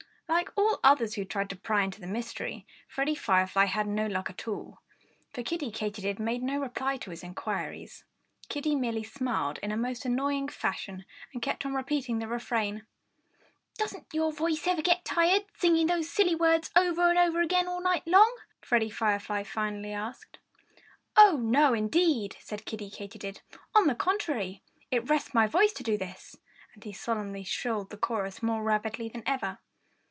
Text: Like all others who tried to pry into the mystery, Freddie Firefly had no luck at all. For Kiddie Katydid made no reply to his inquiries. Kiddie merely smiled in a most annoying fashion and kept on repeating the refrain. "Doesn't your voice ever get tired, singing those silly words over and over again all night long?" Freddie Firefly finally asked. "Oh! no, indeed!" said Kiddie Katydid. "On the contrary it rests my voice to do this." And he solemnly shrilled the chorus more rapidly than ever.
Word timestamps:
Like 0.29 0.49
all 0.55 0.79
others 0.81 1.15
who 1.15 1.25
tried 1.25 1.49
to 1.49 1.57
pry 1.57 1.83
into 1.83 1.99
the 1.99 2.07
mystery, 2.07 2.65
Freddie 2.87 3.15
Firefly 3.15 3.65
had 3.65 3.85
no 3.85 4.07
luck 4.07 4.29
at 4.29 4.47
all. 4.47 4.79
For 5.33 5.43
Kiddie 5.43 5.71
Katydid 5.73 6.19
made 6.19 6.41
no 6.41 6.57
reply 6.61 6.95
to 6.99 7.09
his 7.09 7.21
inquiries. 7.21 8.05
Kiddie 8.47 8.77
merely 8.77 9.03
smiled 9.03 9.57
in 9.57 9.73
a 9.73 9.77
most 9.77 10.05
annoying 10.05 10.47
fashion 10.47 11.03
and 11.33 11.41
kept 11.41 11.65
on 11.65 11.73
repeating 11.73 12.19
the 12.19 12.29
refrain. 12.29 12.87
"Doesn't 13.77 14.07
your 14.13 14.31
voice 14.31 14.65
ever 14.67 14.81
get 14.81 15.03
tired, 15.03 15.43
singing 15.57 15.87
those 15.87 16.09
silly 16.09 16.33
words 16.35 16.71
over 16.77 17.09
and 17.09 17.19
over 17.19 17.41
again 17.41 17.67
all 17.67 17.81
night 17.81 18.07
long?" 18.07 18.33
Freddie 18.61 18.89
Firefly 18.89 19.43
finally 19.43 19.91
asked. 19.91 20.39
"Oh! 21.17 21.35
no, 21.35 21.73
indeed!" 21.73 22.37
said 22.39 22.63
Kiddie 22.65 22.89
Katydid. 22.89 23.41
"On 23.75 23.85
the 23.85 23.95
contrary 23.95 24.61
it 24.91 25.09
rests 25.09 25.33
my 25.33 25.45
voice 25.45 25.73
to 25.73 25.83
do 25.83 25.97
this." 25.97 26.37
And 26.73 26.85
he 26.85 26.93
solemnly 26.93 27.43
shrilled 27.43 27.89
the 27.89 27.97
chorus 27.97 28.41
more 28.41 28.63
rapidly 28.63 29.09
than 29.09 29.23
ever. 29.25 29.59